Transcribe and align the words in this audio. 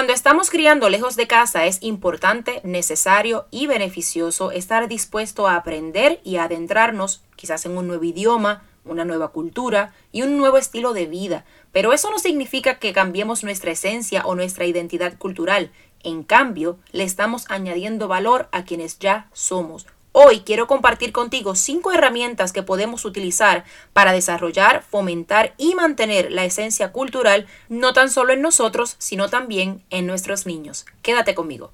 Cuando 0.00 0.14
estamos 0.14 0.48
criando 0.48 0.88
lejos 0.88 1.14
de 1.14 1.26
casa 1.26 1.66
es 1.66 1.82
importante, 1.82 2.62
necesario 2.64 3.44
y 3.50 3.66
beneficioso 3.66 4.50
estar 4.50 4.88
dispuesto 4.88 5.46
a 5.46 5.56
aprender 5.56 6.22
y 6.24 6.36
adentrarnos 6.36 7.22
quizás 7.36 7.66
en 7.66 7.76
un 7.76 7.86
nuevo 7.86 8.04
idioma, 8.04 8.62
una 8.86 9.04
nueva 9.04 9.28
cultura 9.28 9.92
y 10.10 10.22
un 10.22 10.38
nuevo 10.38 10.56
estilo 10.56 10.94
de 10.94 11.04
vida. 11.04 11.44
Pero 11.70 11.92
eso 11.92 12.10
no 12.10 12.18
significa 12.18 12.78
que 12.78 12.94
cambiemos 12.94 13.44
nuestra 13.44 13.72
esencia 13.72 14.24
o 14.24 14.34
nuestra 14.34 14.64
identidad 14.64 15.18
cultural. 15.18 15.70
En 16.02 16.22
cambio, 16.22 16.78
le 16.92 17.04
estamos 17.04 17.44
añadiendo 17.50 18.08
valor 18.08 18.48
a 18.52 18.64
quienes 18.64 18.98
ya 19.00 19.28
somos. 19.34 19.86
Hoy 20.12 20.40
quiero 20.40 20.66
compartir 20.66 21.12
contigo 21.12 21.54
cinco 21.54 21.92
herramientas 21.92 22.52
que 22.52 22.64
podemos 22.64 23.04
utilizar 23.04 23.64
para 23.92 24.12
desarrollar, 24.12 24.82
fomentar 24.82 25.54
y 25.56 25.76
mantener 25.76 26.32
la 26.32 26.44
esencia 26.44 26.90
cultural 26.90 27.46
no 27.68 27.92
tan 27.92 28.10
solo 28.10 28.32
en 28.32 28.42
nosotros, 28.42 28.96
sino 28.98 29.28
también 29.28 29.84
en 29.90 30.08
nuestros 30.08 30.46
niños. 30.46 30.84
Quédate 31.02 31.36
conmigo. 31.36 31.70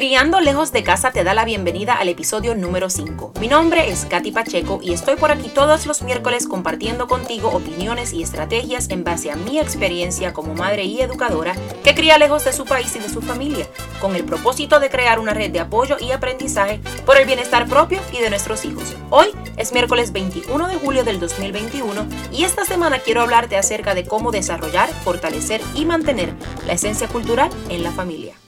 Criando 0.00 0.40
lejos 0.40 0.72
de 0.72 0.82
casa 0.82 1.10
te 1.10 1.24
da 1.24 1.34
la 1.34 1.44
bienvenida 1.44 1.92
al 1.92 2.08
episodio 2.08 2.54
número 2.54 2.88
5. 2.88 3.34
Mi 3.38 3.48
nombre 3.48 3.90
es 3.90 4.06
Katy 4.06 4.32
Pacheco 4.32 4.80
y 4.82 4.94
estoy 4.94 5.16
por 5.16 5.30
aquí 5.30 5.50
todos 5.50 5.84
los 5.84 6.00
miércoles 6.00 6.48
compartiendo 6.48 7.06
contigo 7.06 7.50
opiniones 7.50 8.14
y 8.14 8.22
estrategias 8.22 8.88
en 8.88 9.04
base 9.04 9.30
a 9.30 9.36
mi 9.36 9.58
experiencia 9.58 10.32
como 10.32 10.54
madre 10.54 10.84
y 10.84 11.02
educadora 11.02 11.54
que 11.84 11.94
cría 11.94 12.16
lejos 12.16 12.46
de 12.46 12.54
su 12.54 12.64
país 12.64 12.96
y 12.96 13.00
de 13.00 13.10
su 13.10 13.20
familia, 13.20 13.66
con 14.00 14.16
el 14.16 14.24
propósito 14.24 14.80
de 14.80 14.88
crear 14.88 15.18
una 15.18 15.34
red 15.34 15.50
de 15.50 15.60
apoyo 15.60 15.98
y 16.00 16.12
aprendizaje 16.12 16.80
por 17.04 17.18
el 17.18 17.26
bienestar 17.26 17.66
propio 17.66 18.00
y 18.10 18.22
de 18.22 18.30
nuestros 18.30 18.64
hijos. 18.64 18.96
Hoy 19.10 19.26
es 19.58 19.74
miércoles 19.74 20.12
21 20.12 20.66
de 20.66 20.76
julio 20.76 21.04
del 21.04 21.20
2021 21.20 22.06
y 22.32 22.44
esta 22.44 22.64
semana 22.64 23.00
quiero 23.00 23.20
hablarte 23.20 23.58
acerca 23.58 23.94
de 23.94 24.06
cómo 24.06 24.30
desarrollar, 24.30 24.88
fortalecer 25.04 25.60
y 25.74 25.84
mantener 25.84 26.32
la 26.66 26.72
esencia 26.72 27.06
cultural 27.06 27.50
en 27.68 27.82
la 27.82 27.92
familia. 27.92 28.39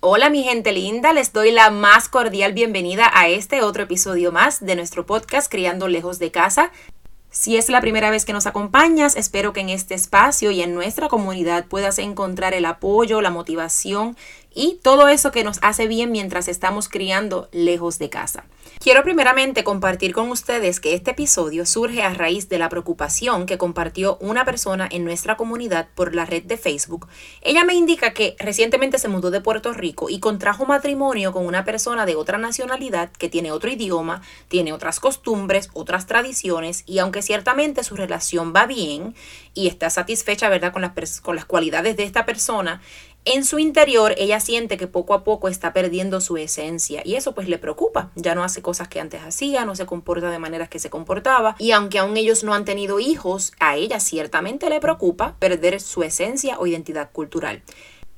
Hola 0.00 0.30
mi 0.30 0.44
gente 0.44 0.70
linda, 0.70 1.12
les 1.12 1.32
doy 1.32 1.50
la 1.50 1.70
más 1.70 2.08
cordial 2.08 2.52
bienvenida 2.52 3.10
a 3.12 3.26
este 3.26 3.62
otro 3.62 3.82
episodio 3.82 4.30
más 4.30 4.64
de 4.64 4.76
nuestro 4.76 5.04
podcast 5.04 5.50
Criando 5.50 5.88
Lejos 5.88 6.20
de 6.20 6.30
Casa. 6.30 6.70
Si 7.32 7.56
es 7.56 7.68
la 7.68 7.80
primera 7.80 8.08
vez 8.08 8.24
que 8.24 8.32
nos 8.32 8.46
acompañas, 8.46 9.16
espero 9.16 9.52
que 9.52 9.58
en 9.58 9.70
este 9.70 9.94
espacio 9.94 10.52
y 10.52 10.62
en 10.62 10.72
nuestra 10.72 11.08
comunidad 11.08 11.66
puedas 11.66 11.98
encontrar 11.98 12.54
el 12.54 12.66
apoyo, 12.66 13.20
la 13.20 13.32
motivación 13.32 14.16
y 14.54 14.78
todo 14.84 15.08
eso 15.08 15.32
que 15.32 15.42
nos 15.42 15.58
hace 15.62 15.88
bien 15.88 16.12
mientras 16.12 16.46
estamos 16.46 16.88
criando 16.88 17.48
lejos 17.50 17.98
de 17.98 18.08
casa. 18.08 18.44
Quiero 18.80 19.02
primeramente 19.02 19.64
compartir 19.64 20.14
con 20.14 20.30
ustedes 20.30 20.80
que 20.80 20.94
este 20.94 21.10
episodio 21.10 21.66
surge 21.66 22.02
a 22.02 22.14
raíz 22.14 22.48
de 22.48 22.58
la 22.58 22.68
preocupación 22.68 23.44
que 23.44 23.58
compartió 23.58 24.16
una 24.20 24.44
persona 24.44 24.88
en 24.90 25.04
nuestra 25.04 25.36
comunidad 25.36 25.88
por 25.94 26.14
la 26.14 26.24
red 26.24 26.44
de 26.44 26.56
Facebook. 26.56 27.08
Ella 27.42 27.64
me 27.64 27.74
indica 27.74 28.12
que 28.12 28.36
recientemente 28.38 28.98
se 28.98 29.08
mudó 29.08 29.30
de 29.30 29.40
Puerto 29.40 29.72
Rico 29.72 30.08
y 30.08 30.20
contrajo 30.20 30.64
matrimonio 30.64 31.32
con 31.32 31.44
una 31.44 31.64
persona 31.64 32.06
de 32.06 32.16
otra 32.16 32.38
nacionalidad 32.38 33.10
que 33.10 33.28
tiene 33.28 33.52
otro 33.52 33.70
idioma, 33.70 34.22
tiene 34.48 34.72
otras 34.72 35.00
costumbres, 35.00 35.70
otras 35.72 36.06
tradiciones 36.06 36.84
y 36.86 36.98
aunque 36.98 37.22
ciertamente 37.22 37.82
su 37.82 37.96
relación 37.96 38.52
va 38.54 38.66
bien 38.66 39.14
y 39.54 39.66
está 39.66 39.90
satisfecha, 39.90 40.48
¿verdad?, 40.48 40.72
con 40.72 40.82
las, 40.82 41.20
con 41.20 41.34
las 41.34 41.44
cualidades 41.44 41.96
de 41.96 42.04
esta 42.04 42.24
persona, 42.24 42.80
en 43.24 43.44
su 43.44 43.58
interior 43.58 44.14
ella 44.16 44.40
siente 44.40 44.76
que 44.76 44.86
poco 44.86 45.12
a 45.12 45.22
poco 45.22 45.48
está 45.48 45.72
perdiendo 45.72 46.20
su 46.20 46.36
esencia 46.36 47.02
y 47.04 47.16
eso 47.16 47.34
pues 47.34 47.48
le 47.48 47.58
preocupa. 47.58 48.10
Ya 48.14 48.34
no 48.34 48.42
hace 48.42 48.62
cosas 48.62 48.88
que 48.88 49.00
antes 49.00 49.22
hacía, 49.22 49.64
no 49.64 49.76
se 49.76 49.86
comporta 49.86 50.30
de 50.30 50.38
maneras 50.38 50.68
que 50.68 50.78
se 50.78 50.90
comportaba 50.90 51.54
y 51.58 51.72
aunque 51.72 51.98
aún 51.98 52.16
ellos 52.16 52.42
no 52.42 52.54
han 52.54 52.64
tenido 52.64 53.00
hijos, 53.00 53.52
a 53.60 53.76
ella 53.76 54.00
ciertamente 54.00 54.70
le 54.70 54.80
preocupa 54.80 55.36
perder 55.38 55.80
su 55.80 56.02
esencia 56.02 56.58
o 56.58 56.66
identidad 56.66 57.10
cultural. 57.12 57.62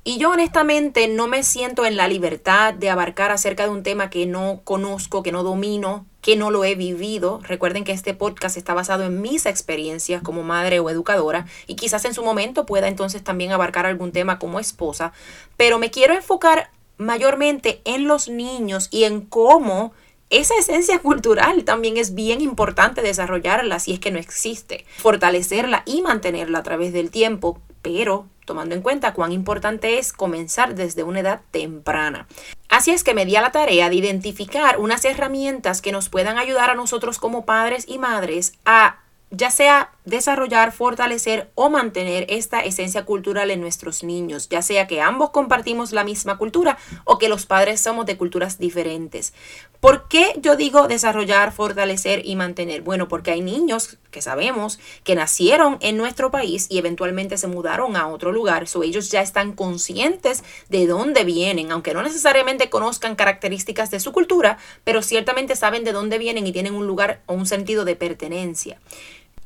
Y 0.03 0.19
yo 0.19 0.31
honestamente 0.31 1.09
no 1.09 1.27
me 1.27 1.43
siento 1.43 1.85
en 1.85 1.97
la 1.97 2.09
libertad 2.09 2.73
de 2.73 2.89
abarcar 2.89 3.33
acerca 3.33 3.65
de 3.65 3.71
un 3.71 3.83
tema 3.83 4.09
que 4.09 4.27
no 4.27 4.63
conozco, 4.65 5.23
que 5.23 5.33
no 5.33 5.43
domino, 5.43 6.07
que 6.21 6.37
no 6.37 6.51
lo 6.51 6.65
he 6.65 6.75
vivido. 6.75 7.41
Recuerden 7.43 7.85
que 7.85 7.93
este 7.93 8.15
podcast 8.15 8.57
está 8.57 8.75
basado 8.75 9.05
en 9.05 9.21
mis 9.21 9.47
experiencias 9.47 10.23
como 10.23 10.43
madre 10.43 10.81
o 10.81 10.91
educadora 10.91 11.47
y 11.67 11.77
quizás 11.77 12.05
en 12.05 12.15
su 12.15 12.23
momento 12.23 12.67
pueda 12.67 12.89
entonces 12.89 13.23
también 13.25 13.53
abarcar 13.53 13.87
algún 13.87 14.13
tema 14.13 14.39
como 14.39 14.61
esposa, 14.61 15.13
pero 15.57 15.79
me 15.79 15.91
quiero 15.91 16.15
enfocar 16.15 16.71
mayormente 16.97 17.81
en 17.85 18.07
los 18.07 18.29
niños 18.29 18.89
y 18.91 19.05
en 19.05 19.23
cómo 19.23 19.93
esa 20.29 20.55
esencia 20.59 20.99
cultural 21.03 21.65
también 21.65 21.97
es 21.97 22.15
bien 22.15 22.41
importante 22.41 23.03
desarrollarla 23.03 23.81
si 23.81 23.93
es 23.93 24.01
que 24.01 24.11
no 24.11 24.19
existe, 24.19 24.85
fortalecerla 24.99 25.83
y 25.87 26.03
mantenerla 26.03 26.61
a 26.61 26.63
través 26.63 26.93
del 26.93 27.11
tiempo, 27.11 27.61
pero 27.83 28.27
tomando 28.51 28.75
en 28.75 28.83
cuenta 28.83 29.15
cuán 29.15 29.31
importante 29.31 30.01
es 30.01 30.13
comenzar 30.13 30.75
desde 30.75 31.05
una 31.05 31.21
edad 31.21 31.43
temprana. 31.53 32.27
Así 32.69 32.91
es 32.91 33.05
que 33.05 33.15
me 33.15 33.25
di 33.25 33.37
a 33.37 33.43
la 33.43 33.53
tarea 33.53 33.89
de 33.89 33.95
identificar 33.95 34.81
unas 34.81 35.05
herramientas 35.05 35.81
que 35.81 35.93
nos 35.93 36.09
puedan 36.09 36.37
ayudar 36.37 36.69
a 36.69 36.75
nosotros 36.75 37.21
como 37.21 37.47
padres 37.47 37.85
y 37.87 37.99
madres 37.99 38.55
a 38.65 38.99
ya 39.31 39.53
sea 39.53 39.93
desarrollar, 40.05 40.73
fortalecer 40.73 41.51
o 41.55 41.71
mantener 41.71 42.27
esta 42.29 42.61
esencia 42.61 43.05
cultural 43.05 43.51
en 43.51 43.61
nuestros 43.61 44.03
niños, 44.03 44.49
ya 44.49 44.63
sea 44.63 44.87
que 44.87 45.01
ambos 45.01 45.31
compartimos 45.31 45.93
la 45.93 46.05
misma 46.05 46.39
cultura 46.39 46.79
o 47.05 47.19
que 47.19 47.29
los 47.29 47.47
padres 47.47 47.81
somos 47.81 48.07
de 48.07 48.17
culturas 48.17 48.59
diferentes. 48.59 49.33
¿Por 49.81 50.09
qué 50.09 50.35
yo 50.43 50.57
digo 50.57 50.89
desarrollar, 50.89 51.53
fortalecer 51.53 52.21
y 52.27 52.37
mantener? 52.37 52.83
Bueno, 52.83 53.09
porque 53.09 53.31
hay 53.31 53.41
niños 53.41 53.99
que 54.11 54.21
sabemos 54.21 54.79
que 55.05 55.15
nacieron 55.15 55.79
en 55.81 55.97
nuestro 55.97 56.31
país 56.31 56.67
y 56.69 56.79
eventualmente 56.79 57.39
se 57.39 57.47
mudaron 57.47 57.97
a 57.97 58.09
otro 58.09 58.31
lugar, 58.31 58.69
so 58.69 58.83
ellos 58.83 59.11
ya 59.11 59.23
están 59.23 59.53
conscientes 59.53 60.45
de 60.69 60.87
dónde 60.87 61.25
vienen, 61.25 61.73
aunque 61.73 61.95
no 61.95 62.03
necesariamente 62.03 62.69
conozcan 62.69 63.17
características 63.17 63.91
de 63.91 64.01
su 64.01 64.13
cultura, 64.13 64.59
pero 64.85 65.01
ciertamente 65.03 65.57
saben 65.57 65.85
de 65.85 65.93
dónde 65.93 66.19
vienen 66.19 66.47
y 66.47 66.53
tienen 66.53 66.75
un 66.75 66.87
lugar 66.87 67.23
o 67.27 67.35
un 67.35 67.47
sentido 67.47 67.85
de 67.85 67.97
pertenencia. 67.97 68.79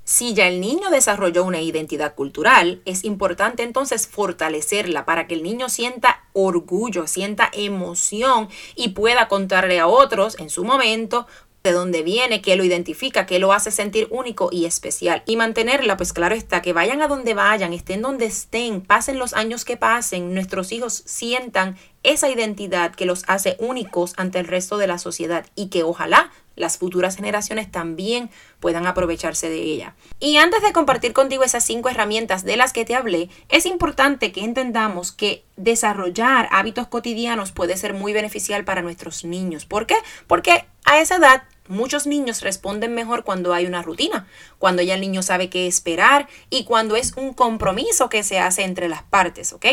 Si 0.04 0.34
ya 0.34 0.48
el 0.48 0.60
niño 0.60 0.90
desarrolló 0.90 1.44
una 1.44 1.62
identidad 1.62 2.14
cultural, 2.14 2.82
es 2.84 3.04
importante 3.04 3.62
entonces 3.62 4.06
fortalecerla 4.06 5.06
para 5.06 5.26
que 5.26 5.34
el 5.34 5.42
niño 5.42 5.70
sienta 5.70 6.24
orgullo, 6.34 7.06
sienta 7.06 7.50
emoción 7.54 8.50
y 8.76 8.90
pueda 8.90 9.28
contarle 9.28 9.80
a 9.80 9.86
otros 9.86 10.38
en 10.38 10.50
su 10.50 10.62
momento 10.62 11.26
de 11.62 11.72
dónde 11.72 12.02
viene, 12.02 12.42
qué 12.42 12.56
lo 12.56 12.64
identifica, 12.64 13.24
qué 13.24 13.38
lo 13.38 13.54
hace 13.54 13.70
sentir 13.70 14.06
único 14.10 14.50
y 14.52 14.66
especial. 14.66 15.22
Y 15.24 15.36
mantenerla, 15.36 15.96
pues 15.96 16.12
claro 16.12 16.34
está, 16.34 16.60
que 16.60 16.74
vayan 16.74 17.00
a 17.00 17.08
donde 17.08 17.32
vayan, 17.32 17.72
estén 17.72 18.02
donde 18.02 18.26
estén, 18.26 18.82
pasen 18.82 19.18
los 19.18 19.32
años 19.32 19.64
que 19.64 19.78
pasen, 19.78 20.34
nuestros 20.34 20.70
hijos 20.72 21.02
sientan 21.06 21.78
esa 22.02 22.28
identidad 22.28 22.94
que 22.94 23.06
los 23.06 23.24
hace 23.26 23.56
únicos 23.58 24.12
ante 24.18 24.38
el 24.38 24.46
resto 24.46 24.76
de 24.76 24.86
la 24.86 24.98
sociedad 24.98 25.46
y 25.54 25.68
que 25.68 25.82
ojalá 25.82 26.30
las 26.56 26.78
futuras 26.78 27.16
generaciones 27.16 27.70
también 27.70 28.30
puedan 28.60 28.86
aprovecharse 28.86 29.48
de 29.48 29.60
ella. 29.60 29.94
Y 30.20 30.36
antes 30.36 30.62
de 30.62 30.72
compartir 30.72 31.12
contigo 31.12 31.44
esas 31.44 31.64
cinco 31.64 31.88
herramientas 31.88 32.44
de 32.44 32.56
las 32.56 32.72
que 32.72 32.84
te 32.84 32.94
hablé, 32.94 33.28
es 33.48 33.66
importante 33.66 34.32
que 34.32 34.44
entendamos 34.44 35.12
que 35.12 35.44
desarrollar 35.56 36.48
hábitos 36.52 36.88
cotidianos 36.88 37.52
puede 37.52 37.76
ser 37.76 37.94
muy 37.94 38.12
beneficial 38.12 38.64
para 38.64 38.82
nuestros 38.82 39.24
niños. 39.24 39.66
¿Por 39.66 39.86
qué? 39.86 39.96
Porque 40.26 40.66
a 40.84 41.00
esa 41.00 41.16
edad 41.16 41.42
Muchos 41.66 42.06
niños 42.06 42.42
responden 42.42 42.94
mejor 42.94 43.24
cuando 43.24 43.54
hay 43.54 43.64
una 43.64 43.80
rutina, 43.80 44.28
cuando 44.58 44.82
ya 44.82 44.96
el 44.96 45.00
niño 45.00 45.22
sabe 45.22 45.48
qué 45.48 45.66
esperar 45.66 46.28
y 46.50 46.64
cuando 46.64 46.94
es 46.94 47.14
un 47.16 47.32
compromiso 47.32 48.10
que 48.10 48.22
se 48.22 48.38
hace 48.38 48.64
entre 48.64 48.90
las 48.90 49.02
partes, 49.02 49.54
¿ok? 49.54 49.64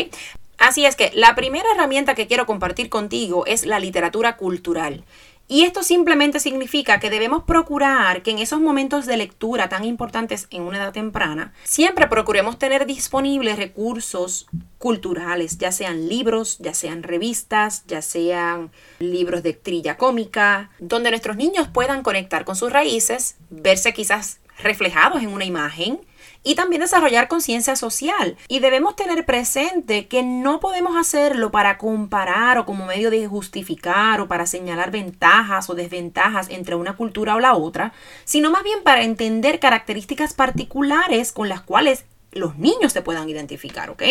Así 0.56 0.86
es 0.86 0.96
que 0.96 1.10
la 1.12 1.34
primera 1.34 1.68
herramienta 1.74 2.14
que 2.14 2.26
quiero 2.26 2.46
compartir 2.46 2.88
contigo 2.88 3.44
es 3.44 3.66
la 3.66 3.78
literatura 3.78 4.38
cultural. 4.38 5.04
Y 5.52 5.64
esto 5.64 5.82
simplemente 5.82 6.40
significa 6.40 6.98
que 6.98 7.10
debemos 7.10 7.44
procurar 7.44 8.22
que 8.22 8.30
en 8.30 8.38
esos 8.38 8.58
momentos 8.58 9.04
de 9.04 9.18
lectura 9.18 9.68
tan 9.68 9.84
importantes 9.84 10.46
en 10.48 10.62
una 10.62 10.78
edad 10.78 10.94
temprana, 10.94 11.52
siempre 11.62 12.06
procuremos 12.06 12.58
tener 12.58 12.86
disponibles 12.86 13.58
recursos 13.58 14.46
culturales, 14.78 15.58
ya 15.58 15.70
sean 15.70 16.08
libros, 16.08 16.56
ya 16.58 16.72
sean 16.72 17.02
revistas, 17.02 17.84
ya 17.86 18.00
sean 18.00 18.70
libros 18.98 19.42
de 19.42 19.52
trilla 19.52 19.98
cómica, 19.98 20.70
donde 20.78 21.10
nuestros 21.10 21.36
niños 21.36 21.68
puedan 21.68 22.02
conectar 22.02 22.46
con 22.46 22.56
sus 22.56 22.72
raíces, 22.72 23.36
verse 23.50 23.92
quizás 23.92 24.40
reflejados 24.62 25.22
en 25.22 25.28
una 25.28 25.44
imagen, 25.44 26.00
y 26.42 26.54
también 26.54 26.82
desarrollar 26.82 27.28
conciencia 27.28 27.76
social. 27.76 28.36
Y 28.48 28.60
debemos 28.60 28.96
tener 28.96 29.24
presente 29.24 30.08
que 30.08 30.22
no 30.22 30.60
podemos 30.60 30.96
hacerlo 30.96 31.50
para 31.50 31.78
comparar 31.78 32.58
o 32.58 32.66
como 32.66 32.86
medio 32.86 33.10
de 33.10 33.26
justificar 33.26 34.20
o 34.20 34.28
para 34.28 34.46
señalar 34.46 34.90
ventajas 34.90 35.70
o 35.70 35.74
desventajas 35.74 36.48
entre 36.48 36.74
una 36.74 36.96
cultura 36.96 37.36
o 37.36 37.40
la 37.40 37.54
otra, 37.54 37.92
sino 38.24 38.50
más 38.50 38.64
bien 38.64 38.82
para 38.82 39.02
entender 39.02 39.60
características 39.60 40.34
particulares 40.34 41.32
con 41.32 41.48
las 41.48 41.62
cuales 41.62 42.04
los 42.32 42.56
niños 42.58 42.92
se 42.92 43.02
puedan 43.02 43.28
identificar, 43.28 43.90
¿ok? 43.90 44.02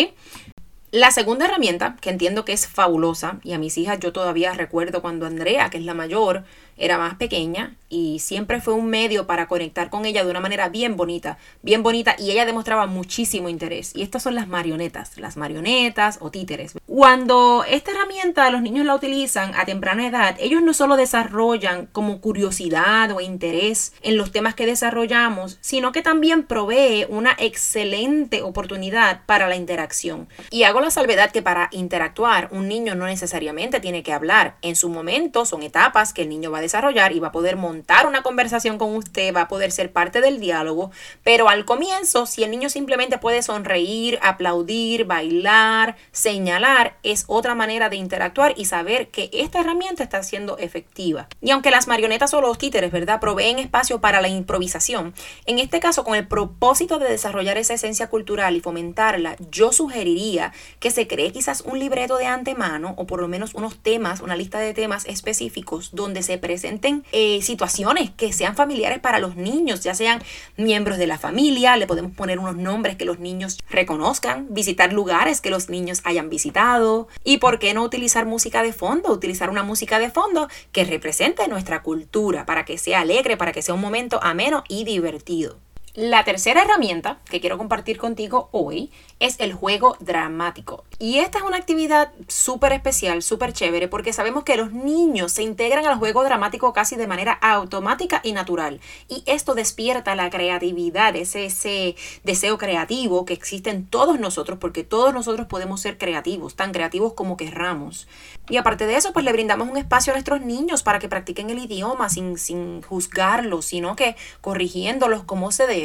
La 0.92 1.10
segunda 1.10 1.46
herramienta, 1.46 1.96
que 2.02 2.10
entiendo 2.10 2.44
que 2.44 2.52
es 2.52 2.66
fabulosa, 2.66 3.38
y 3.42 3.54
a 3.54 3.58
mis 3.58 3.78
hijas 3.78 3.98
yo 3.98 4.12
todavía 4.12 4.52
recuerdo 4.52 5.00
cuando 5.00 5.24
Andrea, 5.24 5.70
que 5.70 5.78
es 5.78 5.84
la 5.86 5.94
mayor, 5.94 6.44
era 6.76 6.98
más 6.98 7.14
pequeña 7.14 7.76
y 7.92 8.20
siempre 8.20 8.62
fue 8.62 8.72
un 8.72 8.86
medio 8.86 9.26
para 9.26 9.46
conectar 9.46 9.90
con 9.90 10.06
ella 10.06 10.24
de 10.24 10.30
una 10.30 10.40
manera 10.40 10.70
bien 10.70 10.96
bonita, 10.96 11.36
bien 11.60 11.82
bonita 11.82 12.16
y 12.18 12.30
ella 12.30 12.46
demostraba 12.46 12.86
muchísimo 12.86 13.50
interés. 13.50 13.92
Y 13.94 14.02
estas 14.02 14.22
son 14.22 14.34
las 14.34 14.48
marionetas, 14.48 15.18
las 15.18 15.36
marionetas 15.36 16.16
o 16.20 16.30
títeres. 16.30 16.72
Cuando 16.86 17.64
esta 17.68 17.90
herramienta 17.90 18.50
los 18.50 18.62
niños 18.62 18.86
la 18.86 18.94
utilizan 18.94 19.54
a 19.54 19.66
temprana 19.66 20.06
edad, 20.06 20.36
ellos 20.40 20.62
no 20.62 20.72
solo 20.72 20.96
desarrollan 20.96 21.86
como 21.92 22.20
curiosidad 22.22 23.12
o 23.12 23.20
interés 23.20 23.92
en 24.00 24.16
los 24.16 24.32
temas 24.32 24.54
que 24.54 24.64
desarrollamos, 24.64 25.58
sino 25.60 25.92
que 25.92 26.00
también 26.00 26.44
provee 26.44 27.04
una 27.10 27.36
excelente 27.38 28.40
oportunidad 28.40 29.20
para 29.26 29.48
la 29.48 29.56
interacción. 29.56 30.28
Y 30.50 30.62
hago 30.62 30.80
la 30.80 30.90
salvedad 30.90 31.30
que 31.30 31.42
para 31.42 31.68
interactuar 31.72 32.48
un 32.52 32.68
niño 32.68 32.94
no 32.94 33.04
necesariamente 33.04 33.80
tiene 33.80 34.02
que 34.02 34.14
hablar. 34.14 34.56
En 34.62 34.76
su 34.76 34.88
momento 34.88 35.44
son 35.44 35.62
etapas 35.62 36.14
que 36.14 36.22
el 36.22 36.30
niño 36.30 36.50
va 36.50 36.61
desarrollar 36.62 37.12
y 37.12 37.20
va 37.20 37.28
a 37.28 37.32
poder 37.32 37.56
montar 37.56 38.06
una 38.06 38.22
conversación 38.22 38.78
con 38.78 38.96
usted, 38.96 39.34
va 39.34 39.42
a 39.42 39.48
poder 39.48 39.70
ser 39.70 39.92
parte 39.92 40.22
del 40.22 40.40
diálogo, 40.40 40.90
pero 41.22 41.50
al 41.50 41.66
comienzo, 41.66 42.24
si 42.24 42.42
el 42.42 42.50
niño 42.50 42.70
simplemente 42.70 43.18
puede 43.18 43.42
sonreír, 43.42 44.18
aplaudir, 44.22 45.04
bailar, 45.04 45.96
señalar, 46.12 46.96
es 47.02 47.24
otra 47.26 47.54
manera 47.54 47.90
de 47.90 47.96
interactuar 47.96 48.54
y 48.56 48.64
saber 48.64 49.08
que 49.08 49.28
esta 49.32 49.60
herramienta 49.60 50.02
está 50.02 50.22
siendo 50.22 50.56
efectiva. 50.56 51.28
Y 51.40 51.50
aunque 51.50 51.70
las 51.70 51.88
marionetas 51.88 52.32
o 52.32 52.40
los 52.40 52.56
títeres, 52.56 52.92
¿verdad?, 52.92 53.20
proveen 53.20 53.58
espacio 53.58 54.00
para 54.00 54.20
la 54.22 54.28
improvisación, 54.28 55.14
en 55.46 55.58
este 55.58 55.80
caso, 55.80 56.04
con 56.04 56.14
el 56.14 56.26
propósito 56.26 56.98
de 56.98 57.08
desarrollar 57.08 57.58
esa 57.58 57.74
esencia 57.74 58.08
cultural 58.08 58.56
y 58.56 58.60
fomentarla, 58.60 59.36
yo 59.50 59.72
sugeriría 59.72 60.52
que 60.80 60.90
se 60.90 61.06
cree 61.06 61.32
quizás 61.32 61.62
un 61.62 61.78
libreto 61.78 62.16
de 62.16 62.26
antemano 62.26 62.94
o 62.96 63.06
por 63.06 63.20
lo 63.20 63.28
menos 63.28 63.54
unos 63.54 63.76
temas, 63.78 64.20
una 64.20 64.36
lista 64.36 64.58
de 64.58 64.74
temas 64.74 65.04
específicos 65.06 65.90
donde 65.92 66.22
se 66.22 66.38
presenten 66.52 67.02
eh, 67.12 67.40
situaciones 67.40 68.10
que 68.10 68.30
sean 68.30 68.54
familiares 68.54 68.98
para 68.98 69.18
los 69.18 69.36
niños, 69.36 69.82
ya 69.82 69.94
sean 69.94 70.22
miembros 70.58 70.98
de 70.98 71.06
la 71.06 71.16
familia, 71.16 71.78
le 71.78 71.86
podemos 71.86 72.12
poner 72.12 72.38
unos 72.38 72.56
nombres 72.56 72.96
que 72.96 73.06
los 73.06 73.18
niños 73.18 73.58
reconozcan, 73.70 74.48
visitar 74.50 74.92
lugares 74.92 75.40
que 75.40 75.48
los 75.48 75.70
niños 75.70 76.02
hayan 76.04 76.28
visitado 76.28 77.08
y 77.24 77.38
por 77.38 77.58
qué 77.58 77.72
no 77.72 77.82
utilizar 77.82 78.26
música 78.26 78.62
de 78.62 78.74
fondo, 78.74 79.10
utilizar 79.10 79.48
una 79.48 79.62
música 79.62 79.98
de 79.98 80.10
fondo 80.10 80.48
que 80.72 80.84
represente 80.84 81.48
nuestra 81.48 81.82
cultura 81.82 82.44
para 82.44 82.66
que 82.66 82.76
sea 82.76 83.00
alegre, 83.00 83.38
para 83.38 83.52
que 83.52 83.62
sea 83.62 83.74
un 83.74 83.80
momento 83.80 84.20
ameno 84.22 84.62
y 84.68 84.84
divertido. 84.84 85.56
La 85.94 86.24
tercera 86.24 86.62
herramienta 86.62 87.18
que 87.28 87.38
quiero 87.38 87.58
compartir 87.58 87.98
contigo 87.98 88.48
hoy 88.50 88.90
es 89.20 89.38
el 89.40 89.52
juego 89.52 89.98
dramático. 90.00 90.84
Y 90.98 91.18
esta 91.18 91.36
es 91.36 91.44
una 91.44 91.58
actividad 91.58 92.12
súper 92.28 92.72
especial, 92.72 93.22
súper 93.22 93.52
chévere, 93.52 93.88
porque 93.88 94.14
sabemos 94.14 94.42
que 94.42 94.56
los 94.56 94.72
niños 94.72 95.32
se 95.32 95.42
integran 95.42 95.84
al 95.84 95.98
juego 95.98 96.24
dramático 96.24 96.72
casi 96.72 96.96
de 96.96 97.06
manera 97.06 97.32
automática 97.32 98.22
y 98.24 98.32
natural. 98.32 98.80
Y 99.06 99.22
esto 99.26 99.54
despierta 99.54 100.14
la 100.14 100.30
creatividad, 100.30 101.14
ese, 101.14 101.44
ese 101.44 101.94
deseo 102.24 102.56
creativo 102.56 103.26
que 103.26 103.34
existe 103.34 103.68
en 103.68 103.84
todos 103.84 104.18
nosotros, 104.18 104.58
porque 104.58 104.84
todos 104.84 105.12
nosotros 105.12 105.46
podemos 105.46 105.82
ser 105.82 105.98
creativos, 105.98 106.56
tan 106.56 106.72
creativos 106.72 107.12
como 107.12 107.36
querramos. 107.36 108.08
Y 108.48 108.56
aparte 108.56 108.86
de 108.86 108.96
eso, 108.96 109.12
pues 109.12 109.26
le 109.26 109.32
brindamos 109.32 109.68
un 109.68 109.76
espacio 109.76 110.14
a 110.14 110.16
nuestros 110.16 110.40
niños 110.40 110.82
para 110.82 110.98
que 110.98 111.10
practiquen 111.10 111.50
el 111.50 111.58
idioma 111.58 112.08
sin, 112.08 112.38
sin 112.38 112.80
juzgarlos, 112.80 113.66
sino 113.66 113.94
que 113.94 114.16
corrigiéndolos 114.40 115.24
como 115.24 115.52
se 115.52 115.66
debe 115.66 115.81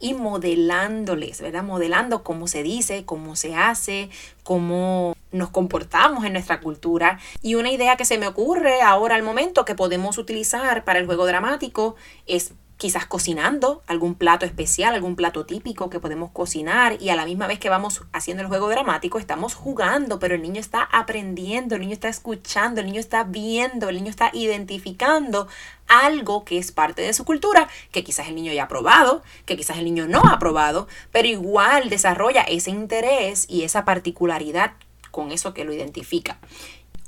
y 0.00 0.14
modelándoles, 0.14 1.40
¿verdad? 1.40 1.62
Modelando 1.62 2.22
cómo 2.22 2.48
se 2.48 2.62
dice, 2.62 3.04
cómo 3.04 3.36
se 3.36 3.54
hace, 3.54 4.10
cómo 4.42 5.14
nos 5.32 5.50
comportamos 5.50 6.24
en 6.24 6.32
nuestra 6.32 6.60
cultura. 6.60 7.18
Y 7.42 7.54
una 7.54 7.70
idea 7.70 7.96
que 7.96 8.04
se 8.04 8.18
me 8.18 8.26
ocurre 8.26 8.82
ahora 8.82 9.14
al 9.14 9.22
momento 9.22 9.64
que 9.64 9.74
podemos 9.74 10.18
utilizar 10.18 10.84
para 10.84 10.98
el 10.98 11.06
juego 11.06 11.26
dramático 11.26 11.96
es 12.26 12.52
quizás 12.76 13.06
cocinando 13.06 13.82
algún 13.86 14.14
plato 14.14 14.44
especial, 14.44 14.94
algún 14.94 15.16
plato 15.16 15.46
típico 15.46 15.88
que 15.88 15.98
podemos 15.98 16.30
cocinar 16.30 17.00
y 17.00 17.08
a 17.08 17.16
la 17.16 17.24
misma 17.24 17.46
vez 17.46 17.58
que 17.58 17.70
vamos 17.70 18.02
haciendo 18.12 18.42
el 18.42 18.48
juego 18.48 18.68
dramático 18.68 19.18
estamos 19.18 19.54
jugando, 19.54 20.18
pero 20.18 20.34
el 20.34 20.42
niño 20.42 20.60
está 20.60 20.82
aprendiendo, 20.82 21.74
el 21.74 21.80
niño 21.80 21.94
está 21.94 22.08
escuchando, 22.08 22.80
el 22.80 22.86
niño 22.86 23.00
está 23.00 23.24
viendo, 23.24 23.88
el 23.88 23.96
niño 23.96 24.10
está 24.10 24.30
identificando 24.34 25.48
algo 25.88 26.44
que 26.44 26.58
es 26.58 26.70
parte 26.72 27.00
de 27.02 27.14
su 27.14 27.24
cultura, 27.24 27.68
que 27.92 28.04
quizás 28.04 28.28
el 28.28 28.34
niño 28.34 28.52
ya 28.52 28.64
ha 28.64 28.68
probado, 28.68 29.22
que 29.46 29.56
quizás 29.56 29.78
el 29.78 29.84
niño 29.84 30.06
no 30.06 30.20
ha 30.28 30.38
probado, 30.38 30.86
pero 31.12 31.28
igual 31.28 31.88
desarrolla 31.88 32.42
ese 32.42 32.70
interés 32.70 33.46
y 33.48 33.62
esa 33.62 33.84
particularidad 33.84 34.72
con 35.10 35.32
eso 35.32 35.54
que 35.54 35.64
lo 35.64 35.72
identifica. 35.72 36.38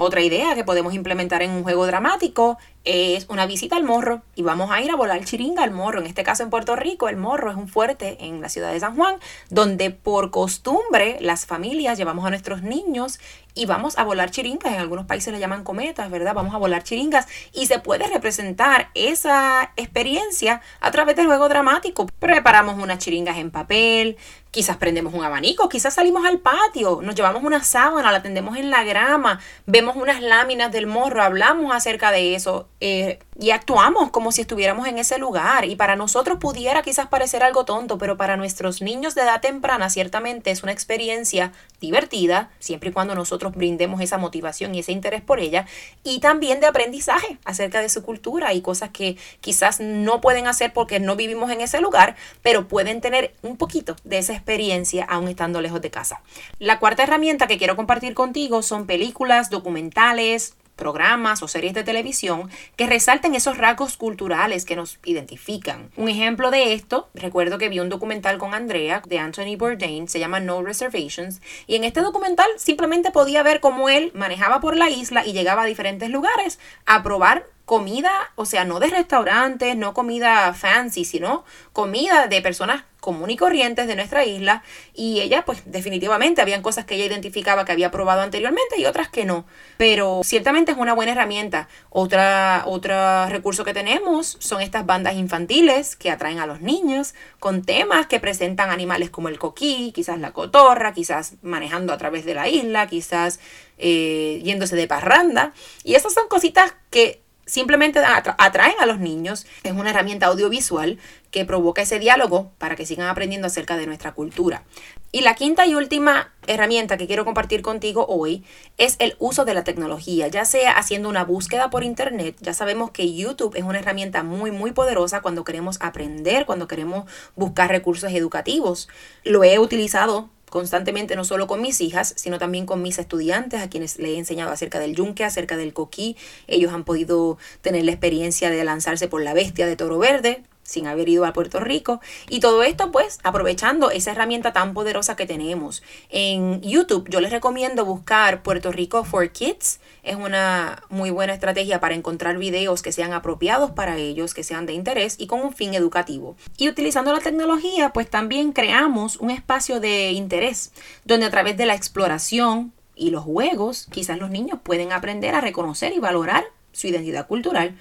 Otra 0.00 0.22
idea 0.22 0.54
que 0.54 0.62
podemos 0.62 0.94
implementar 0.94 1.42
en 1.42 1.50
un 1.50 1.64
juego 1.64 1.84
dramático 1.84 2.56
es 2.88 3.26
una 3.28 3.44
visita 3.44 3.76
al 3.76 3.84
morro 3.84 4.22
y 4.34 4.40
vamos 4.40 4.70
a 4.70 4.80
ir 4.80 4.90
a 4.90 4.96
volar 4.96 5.22
chiringa 5.22 5.62
al 5.62 5.72
morro. 5.72 6.00
En 6.00 6.06
este 6.06 6.24
caso 6.24 6.42
en 6.42 6.48
Puerto 6.48 6.74
Rico, 6.74 7.10
el 7.10 7.18
morro 7.18 7.50
es 7.50 7.56
un 7.58 7.68
fuerte 7.68 8.16
en 8.24 8.40
la 8.40 8.48
ciudad 8.48 8.72
de 8.72 8.80
San 8.80 8.96
Juan, 8.96 9.16
donde 9.50 9.90
por 9.90 10.30
costumbre 10.30 11.18
las 11.20 11.44
familias 11.44 11.98
llevamos 11.98 12.24
a 12.24 12.30
nuestros 12.30 12.62
niños 12.62 13.20
y 13.54 13.66
vamos 13.66 13.98
a 13.98 14.04
volar 14.04 14.30
chiringas. 14.30 14.72
En 14.72 14.78
algunos 14.78 15.04
países 15.04 15.32
le 15.32 15.38
llaman 15.38 15.64
cometas, 15.64 16.10
¿verdad? 16.10 16.32
Vamos 16.32 16.54
a 16.54 16.58
volar 16.58 16.82
chiringas 16.82 17.26
y 17.52 17.66
se 17.66 17.78
puede 17.78 18.06
representar 18.06 18.88
esa 18.94 19.72
experiencia 19.76 20.62
a 20.80 20.90
través 20.90 21.16
del 21.16 21.26
juego 21.26 21.48
dramático. 21.48 22.06
Preparamos 22.18 22.82
unas 22.82 22.98
chiringas 22.98 23.36
en 23.36 23.50
papel, 23.50 24.16
quizás 24.50 24.76
prendemos 24.76 25.12
un 25.12 25.24
abanico, 25.24 25.68
quizás 25.68 25.94
salimos 25.94 26.24
al 26.24 26.38
patio, 26.38 27.00
nos 27.02 27.14
llevamos 27.14 27.42
una 27.42 27.62
sábana, 27.62 28.12
la 28.12 28.22
tendemos 28.22 28.56
en 28.56 28.70
la 28.70 28.84
grama, 28.84 29.40
vemos 29.66 29.96
unas 29.96 30.22
láminas 30.22 30.70
del 30.72 30.86
morro, 30.86 31.22
hablamos 31.22 31.74
acerca 31.74 32.12
de 32.12 32.34
eso 32.34 32.68
eh, 32.80 33.18
y 33.40 33.50
actuamos 33.50 34.10
como 34.10 34.32
si 34.32 34.42
estuviéramos 34.42 34.86
en 34.86 34.98
ese 34.98 35.18
lugar. 35.18 35.64
Y 35.64 35.76
para 35.76 35.96
nosotros 35.96 36.38
pudiera 36.38 36.82
quizás 36.82 37.06
parecer 37.08 37.42
algo 37.42 37.64
tonto, 37.64 37.98
pero 37.98 38.16
para 38.16 38.36
nuestros 38.36 38.82
niños 38.82 39.14
de 39.14 39.22
edad 39.22 39.40
temprana 39.40 39.90
ciertamente 39.90 40.50
es 40.50 40.62
una 40.62 40.72
experiencia 40.72 41.52
divertida, 41.80 42.50
siempre 42.58 42.90
y 42.90 42.92
cuando 42.92 43.14
nosotros 43.14 43.54
brindemos 43.54 44.00
esa 44.00 44.18
motivación 44.18 44.74
y 44.74 44.80
ese 44.80 44.92
interés 44.92 45.22
por 45.22 45.40
ella, 45.40 45.66
y 46.02 46.20
también 46.20 46.60
de 46.60 46.66
aprendizaje 46.66 47.38
acerca 47.44 47.80
de 47.80 47.88
su 47.88 48.02
cultura 48.02 48.52
y 48.54 48.60
cosas 48.60 48.90
que 48.90 49.16
quizás 49.40 49.80
no 49.80 50.20
pueden 50.20 50.46
hacer 50.46 50.72
porque 50.72 51.00
no 51.00 51.16
vivimos 51.16 51.50
en 51.50 51.60
ese 51.60 51.80
lugar, 51.80 52.16
pero 52.42 52.68
pueden 52.68 53.00
tener 53.00 53.34
un 53.42 53.56
poquito 53.56 53.96
de 54.04 54.18
esa 54.18 54.32
experiencia 54.32 55.04
aún 55.04 55.28
estando 55.28 55.60
lejos 55.60 55.80
de 55.80 55.90
casa. 55.90 56.22
La 56.58 56.78
cuarta 56.78 57.04
herramienta 57.04 57.46
que 57.46 57.58
quiero 57.58 57.76
compartir 57.76 58.14
contigo 58.14 58.62
son 58.62 58.86
películas, 58.86 59.50
documentales, 59.50 60.54
programas 60.78 61.42
o 61.42 61.48
series 61.48 61.74
de 61.74 61.84
televisión 61.84 62.48
que 62.76 62.86
resalten 62.86 63.34
esos 63.34 63.58
rasgos 63.58 63.98
culturales 63.98 64.64
que 64.64 64.76
nos 64.76 64.98
identifican. 65.04 65.90
Un 65.96 66.08
ejemplo 66.08 66.50
de 66.50 66.72
esto, 66.72 67.10
recuerdo 67.12 67.58
que 67.58 67.68
vi 67.68 67.80
un 67.80 67.90
documental 67.90 68.38
con 68.38 68.54
Andrea 68.54 69.02
de 69.06 69.18
Anthony 69.18 69.56
Bourdain, 69.58 70.08
se 70.08 70.20
llama 70.20 70.40
No 70.40 70.62
Reservations, 70.62 71.42
y 71.66 71.76
en 71.76 71.84
este 71.84 72.00
documental 72.00 72.48
simplemente 72.56 73.10
podía 73.10 73.42
ver 73.42 73.60
cómo 73.60 73.90
él 73.90 74.10
manejaba 74.14 74.60
por 74.60 74.76
la 74.76 74.88
isla 74.88 75.26
y 75.26 75.34
llegaba 75.34 75.62
a 75.62 75.66
diferentes 75.66 76.08
lugares 76.08 76.58
a 76.86 77.02
probar 77.02 77.46
comida, 77.68 78.10
o 78.34 78.46
sea, 78.46 78.64
no 78.64 78.80
de 78.80 78.88
restaurantes, 78.88 79.76
no 79.76 79.92
comida 79.92 80.54
fancy, 80.54 81.04
sino 81.04 81.44
comida 81.74 82.26
de 82.26 82.40
personas 82.40 82.84
común 83.08 83.30
y 83.30 83.38
corrientes 83.38 83.86
de 83.86 83.96
nuestra 83.96 84.26
isla 84.26 84.62
y 84.92 85.22
ella 85.22 85.42
pues 85.46 85.62
definitivamente 85.64 86.42
habían 86.42 86.60
cosas 86.60 86.84
que 86.84 86.94
ella 86.94 87.06
identificaba 87.06 87.64
que 87.64 87.72
había 87.72 87.90
probado 87.90 88.20
anteriormente 88.20 88.78
y 88.78 88.84
otras 88.84 89.08
que 89.08 89.24
no. 89.24 89.46
Pero 89.78 90.20
ciertamente 90.24 90.72
es 90.72 90.76
una 90.76 90.92
buena 90.92 91.12
herramienta. 91.12 91.70
Otra 91.88 92.64
otro 92.66 93.26
recurso 93.30 93.64
que 93.64 93.72
tenemos 93.72 94.36
son 94.40 94.60
estas 94.60 94.84
bandas 94.84 95.14
infantiles 95.14 95.96
que 95.96 96.10
atraen 96.10 96.38
a 96.38 96.44
los 96.44 96.60
niños 96.60 97.14
con 97.40 97.62
temas 97.62 98.06
que 98.08 98.20
presentan 98.20 98.68
animales 98.68 99.08
como 99.08 99.30
el 99.30 99.38
coquí 99.38 99.90
quizás 99.94 100.18
la 100.20 100.32
cotorra 100.32 100.92
quizás 100.92 101.36
manejando 101.40 101.94
a 101.94 101.96
través 101.96 102.26
de 102.26 102.34
la 102.34 102.46
isla 102.46 102.88
quizás 102.88 103.40
eh, 103.78 104.42
yéndose 104.44 104.76
de 104.76 104.86
parranda. 104.86 105.54
Y 105.82 105.94
esas 105.94 106.12
son 106.12 106.28
cositas 106.28 106.74
que 106.90 107.22
simplemente 107.48 108.00
atraen 108.00 108.74
a 108.78 108.86
los 108.86 108.98
niños. 108.98 109.46
Es 109.64 109.72
una 109.72 109.90
herramienta 109.90 110.26
audiovisual 110.26 110.98
que 111.30 111.44
provoca 111.44 111.82
ese 111.82 111.98
diálogo 111.98 112.50
para 112.58 112.76
que 112.76 112.86
sigan 112.86 113.08
aprendiendo 113.08 113.46
acerca 113.46 113.76
de 113.76 113.86
nuestra 113.86 114.12
cultura. 114.12 114.64
Y 115.10 115.22
la 115.22 115.34
quinta 115.34 115.66
y 115.66 115.74
última 115.74 116.32
herramienta 116.46 116.98
que 116.98 117.06
quiero 117.06 117.24
compartir 117.24 117.62
contigo 117.62 118.06
hoy 118.08 118.44
es 118.76 118.96
el 118.98 119.16
uso 119.18 119.44
de 119.44 119.54
la 119.54 119.64
tecnología, 119.64 120.28
ya 120.28 120.44
sea 120.44 120.72
haciendo 120.72 121.08
una 121.08 121.24
búsqueda 121.24 121.70
por 121.70 121.82
internet. 121.82 122.36
Ya 122.40 122.52
sabemos 122.52 122.90
que 122.90 123.14
YouTube 123.14 123.56
es 123.56 123.64
una 123.64 123.78
herramienta 123.78 124.22
muy, 124.22 124.50
muy 124.50 124.72
poderosa 124.72 125.22
cuando 125.22 125.44
queremos 125.44 125.78
aprender, 125.80 126.44
cuando 126.44 126.68
queremos 126.68 127.10
buscar 127.36 127.70
recursos 127.70 128.12
educativos. 128.12 128.88
Lo 129.24 129.44
he 129.44 129.58
utilizado 129.58 130.28
constantemente, 130.50 131.16
no 131.16 131.24
solo 131.24 131.46
con 131.46 131.60
mis 131.60 131.80
hijas, 131.80 132.14
sino 132.16 132.38
también 132.38 132.66
con 132.66 132.82
mis 132.82 132.98
estudiantes, 132.98 133.60
a 133.60 133.68
quienes 133.68 133.98
le 133.98 134.10
he 134.10 134.18
enseñado 134.18 134.50
acerca 134.50 134.78
del 134.78 134.94
yunque, 134.94 135.24
acerca 135.24 135.56
del 135.56 135.72
coquí. 135.72 136.16
Ellos 136.46 136.72
han 136.72 136.84
podido 136.84 137.38
tener 137.60 137.84
la 137.84 137.92
experiencia 137.92 138.50
de 138.50 138.64
lanzarse 138.64 139.08
por 139.08 139.22
la 139.22 139.34
bestia 139.34 139.66
de 139.66 139.76
toro 139.76 139.98
verde, 139.98 140.42
sin 140.68 140.86
haber 140.86 141.08
ido 141.08 141.24
a 141.24 141.32
Puerto 141.32 141.60
Rico. 141.60 142.00
Y 142.28 142.40
todo 142.40 142.62
esto 142.62 142.92
pues 142.92 143.18
aprovechando 143.22 143.90
esa 143.90 144.12
herramienta 144.12 144.52
tan 144.52 144.74
poderosa 144.74 145.16
que 145.16 145.26
tenemos. 145.26 145.82
En 146.10 146.60
YouTube 146.60 147.08
yo 147.08 147.20
les 147.20 147.32
recomiendo 147.32 147.86
buscar 147.86 148.42
Puerto 148.42 148.70
Rico 148.70 149.02
for 149.04 149.30
Kids. 149.32 149.80
Es 150.02 150.16
una 150.16 150.82
muy 150.90 151.10
buena 151.10 151.32
estrategia 151.32 151.80
para 151.80 151.94
encontrar 151.94 152.36
videos 152.36 152.82
que 152.82 152.92
sean 152.92 153.14
apropiados 153.14 153.70
para 153.70 153.96
ellos, 153.96 154.34
que 154.34 154.44
sean 154.44 154.66
de 154.66 154.74
interés 154.74 155.16
y 155.18 155.26
con 155.26 155.40
un 155.40 155.54
fin 155.54 155.72
educativo. 155.72 156.36
Y 156.58 156.68
utilizando 156.68 157.12
la 157.14 157.20
tecnología 157.20 157.90
pues 157.94 158.10
también 158.10 158.52
creamos 158.52 159.16
un 159.16 159.30
espacio 159.30 159.80
de 159.80 160.12
interés 160.12 160.72
donde 161.04 161.26
a 161.26 161.30
través 161.30 161.56
de 161.56 161.64
la 161.64 161.74
exploración 161.74 162.72
y 162.94 163.10
los 163.10 163.24
juegos 163.24 163.86
quizás 163.90 164.18
los 164.18 164.28
niños 164.28 164.58
pueden 164.62 164.92
aprender 164.92 165.34
a 165.34 165.40
reconocer 165.40 165.94
y 165.94 165.98
valorar 165.98 166.44
su 166.72 166.88
identidad 166.88 167.26
cultural 167.26 167.74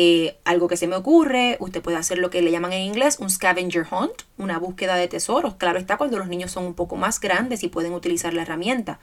eh, 0.00 0.38
algo 0.44 0.68
que 0.68 0.76
se 0.76 0.86
me 0.86 0.94
ocurre, 0.94 1.56
usted 1.58 1.82
puede 1.82 1.96
hacer 1.96 2.18
lo 2.18 2.30
que 2.30 2.40
le 2.40 2.52
llaman 2.52 2.72
en 2.72 2.82
inglés 2.82 3.18
un 3.18 3.30
scavenger 3.30 3.84
hunt, 3.90 4.22
una 4.36 4.60
búsqueda 4.60 4.94
de 4.94 5.08
tesoros. 5.08 5.56
Claro 5.56 5.80
está 5.80 5.96
cuando 5.96 6.18
los 6.18 6.28
niños 6.28 6.52
son 6.52 6.66
un 6.66 6.74
poco 6.74 6.94
más 6.94 7.18
grandes 7.18 7.64
y 7.64 7.68
pueden 7.68 7.92
utilizar 7.92 8.32
la 8.32 8.42
herramienta. 8.42 9.00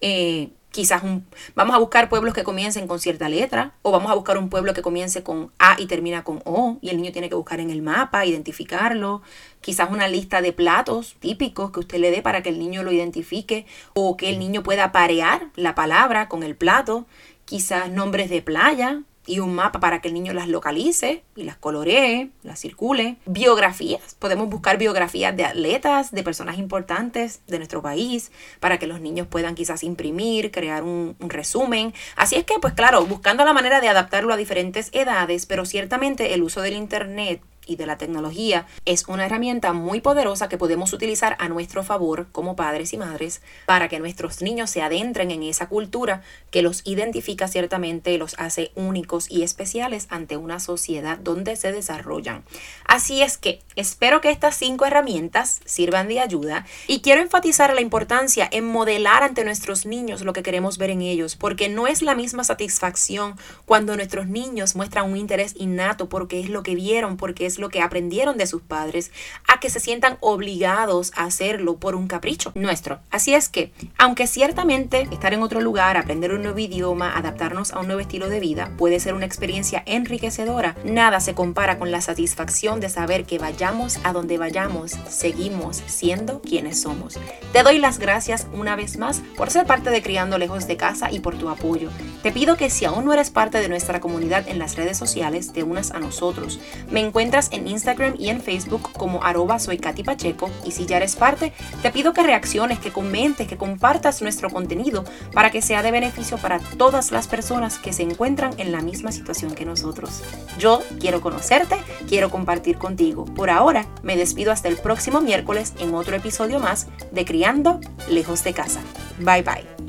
Eh, 0.00 0.48
quizás 0.72 1.04
un, 1.04 1.24
vamos 1.54 1.76
a 1.76 1.78
buscar 1.78 2.08
pueblos 2.08 2.34
que 2.34 2.42
comiencen 2.42 2.88
con 2.88 2.98
cierta 2.98 3.28
letra 3.28 3.74
o 3.82 3.92
vamos 3.92 4.10
a 4.10 4.16
buscar 4.16 4.36
un 4.36 4.48
pueblo 4.48 4.74
que 4.74 4.82
comience 4.82 5.22
con 5.22 5.52
A 5.60 5.76
y 5.78 5.86
termina 5.86 6.24
con 6.24 6.42
O 6.44 6.76
y 6.80 6.88
el 6.88 6.96
niño 6.96 7.12
tiene 7.12 7.28
que 7.28 7.36
buscar 7.36 7.60
en 7.60 7.70
el 7.70 7.80
mapa, 7.80 8.26
identificarlo, 8.26 9.22
quizás 9.60 9.92
una 9.92 10.08
lista 10.08 10.42
de 10.42 10.52
platos 10.52 11.14
típicos 11.20 11.70
que 11.70 11.78
usted 11.78 11.98
le 11.98 12.10
dé 12.10 12.20
para 12.20 12.42
que 12.42 12.48
el 12.48 12.58
niño 12.58 12.82
lo 12.82 12.90
identifique 12.90 13.64
o 13.94 14.16
que 14.16 14.30
el 14.30 14.40
niño 14.40 14.64
pueda 14.64 14.90
parear 14.90 15.50
la 15.54 15.76
palabra 15.76 16.28
con 16.28 16.42
el 16.42 16.56
plato, 16.56 17.06
quizás 17.44 17.92
nombres 17.92 18.28
de 18.28 18.42
playa, 18.42 19.02
y 19.26 19.38
un 19.38 19.54
mapa 19.54 19.80
para 19.80 20.00
que 20.00 20.08
el 20.08 20.14
niño 20.14 20.32
las 20.32 20.48
localice 20.48 21.22
y 21.36 21.44
las 21.44 21.56
coloree, 21.56 22.30
las 22.42 22.60
circule. 22.60 23.16
Biografías, 23.26 24.14
podemos 24.18 24.48
buscar 24.48 24.78
biografías 24.78 25.36
de 25.36 25.44
atletas, 25.44 26.10
de 26.10 26.22
personas 26.22 26.58
importantes 26.58 27.40
de 27.46 27.58
nuestro 27.58 27.82
país, 27.82 28.32
para 28.60 28.78
que 28.78 28.86
los 28.86 29.00
niños 29.00 29.26
puedan 29.28 29.54
quizás 29.54 29.84
imprimir, 29.84 30.50
crear 30.50 30.82
un, 30.82 31.16
un, 31.20 31.30
resumen. 31.30 31.94
Así 32.16 32.36
es 32.36 32.44
que, 32.44 32.58
pues 32.60 32.74
claro, 32.74 33.04
buscando 33.06 33.44
la 33.44 33.52
manera 33.52 33.80
de 33.80 33.88
adaptarlo 33.88 34.32
a 34.32 34.36
diferentes 34.36 34.90
edades, 34.92 35.46
pero 35.46 35.64
ciertamente 35.64 36.34
el 36.34 36.42
uso 36.42 36.60
del 36.60 36.74
Internet 36.74 37.40
y 37.66 37.76
de 37.76 37.86
la 37.86 37.98
tecnología 37.98 38.66
es 38.84 39.06
una 39.08 39.26
herramienta 39.26 39.72
muy 39.72 40.00
poderosa 40.00 40.48
que 40.48 40.58
podemos 40.58 40.92
utilizar 40.92 41.36
a 41.38 41.48
nuestro 41.48 41.82
favor 41.84 42.26
como 42.32 42.56
padres 42.56 42.92
y 42.92 42.98
madres 42.98 43.42
para 43.66 43.88
que 43.88 43.98
nuestros 43.98 44.42
niños 44.42 44.70
se 44.70 44.82
adentren 44.82 45.30
en 45.30 45.42
esa 45.42 45.68
cultura 45.68 46.22
que 46.50 46.62
los 46.62 46.82
identifica 46.84 47.48
ciertamente, 47.48 48.18
los 48.18 48.34
hace 48.38 48.72
únicos 48.74 49.30
y 49.30 49.42
especiales 49.42 50.06
ante 50.10 50.36
una 50.36 50.60
sociedad 50.60 51.18
donde 51.18 51.56
se 51.56 51.72
desarrollan. 51.72 52.44
Así 52.86 53.22
es 53.22 53.38
que 53.38 53.60
espero 53.76 54.20
que 54.20 54.30
estas 54.30 54.56
cinco 54.56 54.86
herramientas 54.86 55.60
sirvan 55.64 56.08
de 56.08 56.20
ayuda 56.20 56.66
y 56.86 57.00
quiero 57.00 57.20
enfatizar 57.20 57.74
la 57.74 57.80
importancia 57.80 58.48
en 58.50 58.66
modelar 58.66 59.22
ante 59.22 59.44
nuestros 59.44 59.86
niños 59.86 60.22
lo 60.22 60.32
que 60.32 60.42
queremos 60.42 60.78
ver 60.78 60.90
en 60.90 61.02
ellos, 61.02 61.36
porque 61.36 61.68
no 61.68 61.86
es 61.86 62.02
la 62.02 62.14
misma 62.14 62.44
satisfacción 62.44 63.36
cuando 63.64 63.96
nuestros 63.96 64.26
niños 64.26 64.76
muestran 64.76 65.10
un 65.10 65.16
interés 65.16 65.54
innato 65.56 66.08
porque 66.08 66.40
es 66.40 66.48
lo 66.48 66.62
que 66.62 66.74
vieron, 66.74 67.16
porque 67.16 67.46
lo 67.58 67.68
que 67.68 67.80
aprendieron 67.80 68.36
de 68.36 68.46
sus 68.46 68.62
padres, 68.62 69.10
a 69.46 69.60
que 69.60 69.70
se 69.70 69.80
sientan 69.80 70.18
obligados 70.20 71.12
a 71.14 71.24
hacerlo 71.24 71.76
por 71.76 71.94
un 71.94 72.08
capricho 72.08 72.52
nuestro. 72.54 73.00
Así 73.10 73.34
es 73.34 73.48
que, 73.48 73.72
aunque 73.98 74.26
ciertamente 74.26 75.08
estar 75.10 75.32
en 75.34 75.42
otro 75.42 75.60
lugar, 75.60 75.96
aprender 75.96 76.32
un 76.32 76.42
nuevo 76.42 76.58
idioma, 76.58 77.16
adaptarnos 77.16 77.72
a 77.72 77.80
un 77.80 77.86
nuevo 77.86 78.00
estilo 78.00 78.28
de 78.28 78.40
vida 78.40 78.72
puede 78.76 79.00
ser 79.00 79.14
una 79.14 79.26
experiencia 79.26 79.82
enriquecedora, 79.86 80.76
nada 80.84 81.20
se 81.20 81.34
compara 81.34 81.78
con 81.78 81.90
la 81.90 82.00
satisfacción 82.00 82.80
de 82.80 82.88
saber 82.88 83.24
que 83.24 83.38
vayamos 83.38 83.98
a 84.04 84.12
donde 84.12 84.38
vayamos, 84.38 84.92
seguimos 85.08 85.82
siendo 85.86 86.40
quienes 86.40 86.80
somos. 86.80 87.18
Te 87.52 87.62
doy 87.62 87.78
las 87.78 87.98
gracias 87.98 88.46
una 88.52 88.76
vez 88.76 88.96
más 88.96 89.22
por 89.36 89.50
ser 89.50 89.66
parte 89.66 89.90
de 89.90 90.02
Criando 90.02 90.38
Lejos 90.38 90.66
de 90.66 90.76
Casa 90.76 91.10
y 91.10 91.20
por 91.20 91.36
tu 91.36 91.48
apoyo. 91.48 91.90
Te 92.22 92.32
pido 92.32 92.56
que 92.56 92.70
si 92.70 92.84
aún 92.84 93.04
no 93.04 93.12
eres 93.12 93.30
parte 93.30 93.58
de 93.58 93.68
nuestra 93.68 94.00
comunidad 94.00 94.48
en 94.48 94.58
las 94.58 94.76
redes 94.76 94.96
sociales, 94.96 95.52
te 95.52 95.62
unas 95.62 95.90
a 95.90 95.98
nosotros. 95.98 96.60
Me 96.90 97.00
encuentras 97.00 97.48
en 97.52 97.66
Instagram 97.66 98.14
y 98.18 98.28
en 98.28 98.40
Facebook 98.40 98.92
como 98.92 99.24
arroba 99.24 99.58
soy 99.58 99.78
Katy 99.78 100.04
Pacheco 100.04 100.50
y 100.64 100.70
si 100.70 100.86
ya 100.86 100.98
eres 100.98 101.16
parte, 101.16 101.52
te 101.82 101.90
pido 101.90 102.12
que 102.12 102.22
reacciones, 102.22 102.78
que 102.78 102.92
comentes, 102.92 103.48
que 103.48 103.56
compartas 103.56 104.22
nuestro 104.22 104.50
contenido 104.50 105.04
para 105.32 105.50
que 105.50 105.62
sea 105.62 105.82
de 105.82 105.90
beneficio 105.90 106.38
para 106.38 106.58
todas 106.58 107.10
las 107.10 107.26
personas 107.26 107.78
que 107.78 107.92
se 107.92 108.02
encuentran 108.02 108.52
en 108.58 108.72
la 108.72 108.80
misma 108.80 109.10
situación 109.10 109.54
que 109.54 109.64
nosotros. 109.64 110.22
Yo 110.58 110.82
quiero 111.00 111.20
conocerte, 111.20 111.76
quiero 112.08 112.30
compartir 112.30 112.78
contigo. 112.78 113.24
Por 113.24 113.50
ahora, 113.50 113.86
me 114.02 114.16
despido 114.16 114.52
hasta 114.52 114.68
el 114.68 114.76
próximo 114.76 115.20
miércoles 115.20 115.72
en 115.80 115.94
otro 115.94 116.16
episodio 116.16 116.60
más 116.60 116.86
de 117.10 117.24
Criando 117.24 117.80
Lejos 118.08 118.44
de 118.44 118.52
Casa. 118.52 118.80
Bye 119.18 119.42
bye. 119.42 119.81